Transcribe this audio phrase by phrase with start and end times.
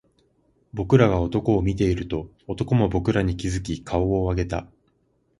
[0.73, 4.65] 僕らが男を見ていると、男も僕らに気付き顔を上げた